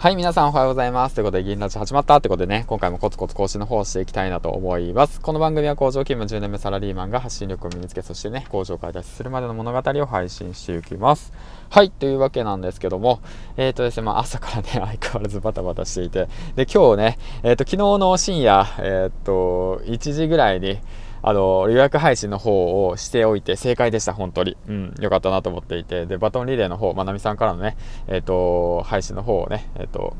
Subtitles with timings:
[0.00, 1.14] はい、皆さんおはようございます。
[1.14, 5.20] ということで、銀ラジ始まったってことでね、今回もコツコツ更新の方をしていきたいなと思います。
[5.20, 11.34] この番組は工場勤務10年目サラリーマンが発信力を身につけ、そしてね、工場開発するまでの物語を配信していきます。
[11.68, 13.20] はい、というわけなんですけども、
[13.58, 20.78] えっ、ー、とですね、まあ朝からね、 相変わらずバタバタしていて、で、今日ね、えっ、ー、と、昨日の深夜、えっ、ー、と、1時ぐらいに、
[21.22, 24.56] あの、予約配信の方をしておいて正解でした、本当に。
[24.68, 26.06] うん、よかったなと思っていて。
[26.06, 27.76] で、バトンリレーの方、まなみさんからのね、
[28.08, 30.16] えっ、ー、と、配信の方をね、えっ、ー、と、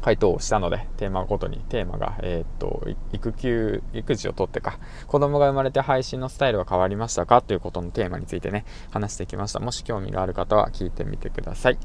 [0.00, 9.60] 回答をしたので、テーマごとに、テーマが、えっ、と、育休、育児をとってか、子供が生まれて配信のスタイルは変わりましたかということのテーマについてね、話してきました。
[9.60, 11.78] もし興味がある方は聞いてみてください。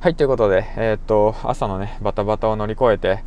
[0.00, 3.24] はい、ということで、えっ、と、朝のね、バタバタを乗り越えて、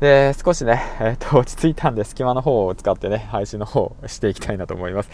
[0.00, 5.10] で、少しね、えっ、ー、と、 落ち着いたんで、隙間の方を使ってね、配信の方をしていきたいなと思います。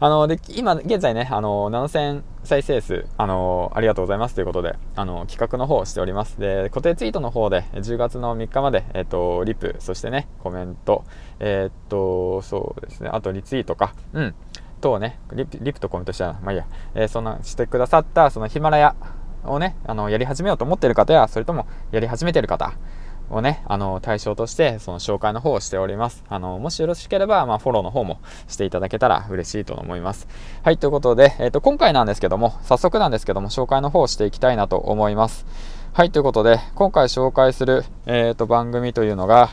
[0.00, 4.34] あの、で、今、現在ね、あの、7000再生数、あの、ありがとうございます。
[4.34, 6.40] ということで、あの、企画の方をしております。
[6.40, 11.04] で、固定ツイートの方で、10月の3日まで、えっ、ー、と、リプ、そしてね、コメント、
[11.38, 14.34] えっ、ー、と、そうですね、あとリツイートか、うん、
[14.80, 18.96] 等ね、リプリプとコメントしたら、まあいいや、えそんなしてくださった、そのヒマラヤ
[19.44, 22.74] をね、あの、やり始めようと思っている方や、それともやり始めている方、
[23.30, 26.24] をね、あの、対象として、その紹介の方をしております。
[26.28, 30.28] あの、もしよろしければ、まあ、フォローの方もしていただけたら嬉しいと思います。
[30.62, 35.46] はい、ということで、えっ、ー、と、今回なんですけども、早速なんですけども、紹介の方をしていきたいなと思います。
[35.92, 39.50] はい、ということで、今回紹介する、えっ、ー、と、番組というのが、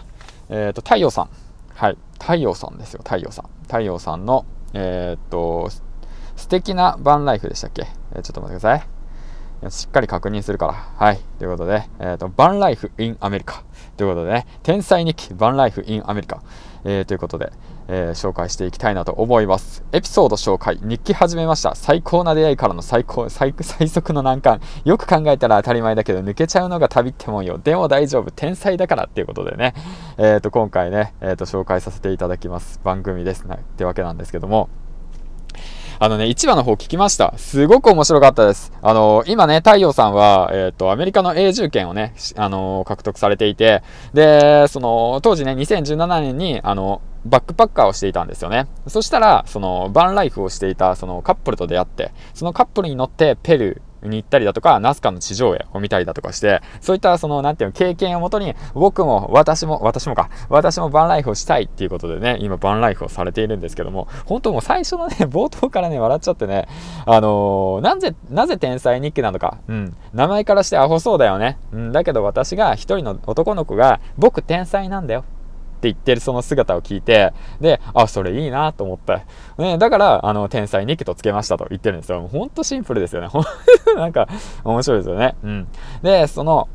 [0.49, 1.29] えっ、ー、と、太陽さん。
[1.75, 3.45] はい、太陽さんですよ、太陽さん。
[3.63, 5.69] 太陽さんの、えっと、
[6.35, 9.00] 素敵なバンライフでしたっけ、え、ちょっと待ってください。
[9.69, 10.73] しっかり確認するから。
[10.73, 11.19] はい。
[11.37, 13.63] ということで、えっ、ー、と、バンライフ・イン・アメリカ。
[13.95, 16.41] ということでね、天才日記、バンライフ・イン・アメリカ。
[16.83, 17.51] えー、ということで、
[17.87, 19.83] えー、紹介していきたいなと思います。
[19.91, 21.75] エピソード紹介、日記始めました。
[21.75, 24.61] 最高な出会いからの最高、最最速の難関。
[24.83, 27.59] よく考えたら当たり前だけど、抜けちゃうのが旅ってもんよ。
[27.59, 28.31] でも大丈夫。
[28.31, 29.75] 天才だからっていうことでね、
[30.17, 32.79] えっ、ー、と、今回ね、えっ、と、紹介させていただきます。
[32.83, 33.43] 番組です。
[33.43, 34.69] ね、ってわけなんですけども、
[36.03, 37.37] あのね、1話の方聞きました。
[37.37, 38.73] すごく面白かったです。
[38.81, 48.65] あの、今ね、太陽さんは、えっ、ー、と、アメリカの永住権をね、あの、獲得されていて、で、その、当時ね、2017年に、あの、バックパッカーをしていたんですよね。
[48.87, 66.67] そしたら、その、バンライフをしていた、そのカップルと出会って、そのカップルに乗ってペル、に行ったりだとか、ナスカの地上絵を見たりだとかして、そういったその、なんていうの、経験をもとに、僕も、私も、私もか、私もバンライフをしたいっていうことでね、今バンライフをされているんですけども、本当もう最初のね、 冒頭からね、笑っちゃってね、
[67.05, 75.23] あのー、なぜ、なぜ天才日記なのか、うん、名前からしてアホそうだよね、うん、だけど私が一人の男の子が、僕天才なんだよ。
[75.81, 79.21] って言ってるその姿を聞いて、で、あ、それいいなと思った。
[79.57, 82.27] ね、だから、あの、天才日記とつけましたと言ってるんですよ。
[82.31, 83.29] ほんとシンプルですよね。
[83.95, 84.27] なんか、
[84.63, 85.35] 面白いですよね。
[85.43, 85.67] うん。
[86.03, 86.69] で、その、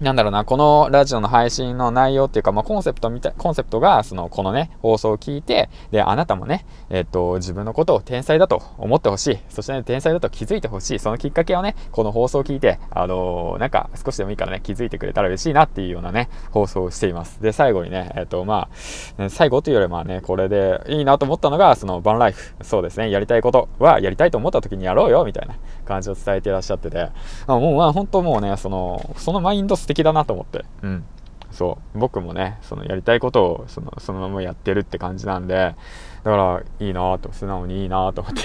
[0.00, 9.38] なんだろうな、このラジオの配信の内容っていうか、まあ、コンセプトみたい、コンセプトが、その、このね、放送を聞いて、で、あなたもね、えっと、自分のことを天才だと思ってほしい。
[9.50, 10.98] そしてね、天才だと気づいてほしい。
[10.98, 17.42] そのきっかけをね、この放送を聞いて、あのー、なんか、少しでもいいからね、気づいてくれたら嬉しいなっていうようなね、放送をしています。
[17.42, 18.70] で、最後にね、えっと、ま
[19.18, 22.54] あ、最後というよりまあね、これでいいなと思ったのが、その、バンライフ。
[22.62, 27.10] そうですね、やりたいことは、やりたいと思った時にやろうよ、みたいな感じを伝えていらっしゃってて、
[27.46, 30.64] あもう、まあ、本当もうね、その、そのマインド素敵だなと思って。
[30.82, 31.04] うん。
[31.50, 35.74] そう僕もねそのやりたいことをそのそのままやってるって感じなんでだ
[36.22, 38.42] からいいなと素直にいいなと思って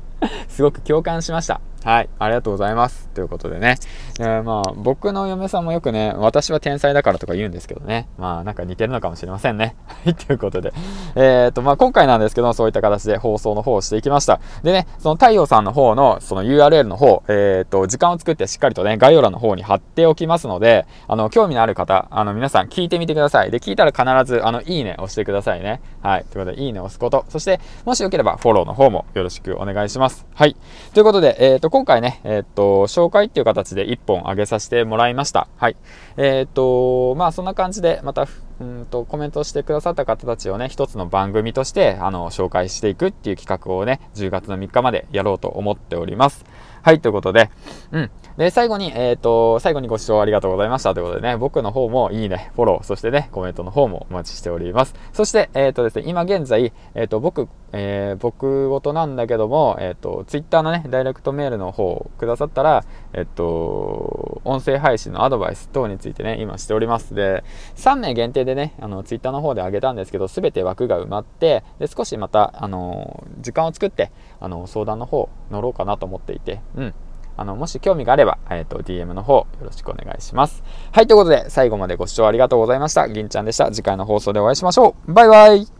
[0.48, 3.08] すごく共感しましたはい、ありがとうございます。
[3.14, 3.76] ということでね、
[4.18, 9.76] えー、まあ、僕の嫁さんもよくね、私は天才だからとか言うんですけどね、まあ、なんか似てるのかもしれませんね。
[10.04, 10.72] はい、ということで、
[11.14, 14.40] えっ、と、まあ、今回なんですけど、そういった形で放送の方をしていきました。
[14.62, 23.50] でね、その太陽さんの方の、その URL の方、えっ、と、時間を作ってしっかりとね、概要欄の方に貼っておきますので、あの、興味のある方、あの、皆さん聞いてみてください。
[23.50, 25.80] で、聞いたら必ず、あの、いいね押してくださいね。
[26.02, 30.26] はい、ということで、いいね押すこと、そして、もしよければフォローの方もよろしくお願いします。
[30.34, 30.56] はい、
[30.92, 35.48] ということで、えっ、と、今回ね、えっ、と、紹介っていう形で1本上げさせてもらいました。
[35.56, 35.76] はい。
[36.16, 38.26] えっ、と、まあそんな感じで、また、
[38.60, 46.44] うんと、コメントしてくださった方たちをね、一つの番組として、あの、紹介していくっていう企画をね、10月の3日までやろうと思っております。
[46.88, 47.50] はい、ということで、
[47.92, 48.10] うん。
[48.38, 54.94] で、最後に、えっ、ー、と、最後にご視聴ありがとうございましたということでね、僕の方もいいね、フォロー、そしてね、コメントの方もお待ちしております。
[55.12, 67.14] そして、えっ、ー、とですね、今現在、えっ、ー、と、僕、えー、僕ごとなんだけども、えっ、と、ツイッターのね、ダイレクトメールの方をくださったら、えっ、と、音声配信のアドバイス等についてね、今しております。
[67.14, 67.44] で、
[67.74, 74.10] 3名限定でね、あの、ツイッターの方であげたんですけど、すべて枠が埋まって、で、少しまた、あの、時間を作って、
[74.40, 76.94] あの、相談の方乗ろうかなと思っていて、うん。
[77.36, 80.62] あの、もし興味があれば、えっ、と、DM の方よろしくお願いします。
[80.90, 83.08] はい、ということで、最後までご視聴ありがとうございました。
[83.08, 83.70] 銀ちゃんでした。
[83.70, 85.12] 次回の放送でお会いしましょう。
[85.12, 85.77] バイバイ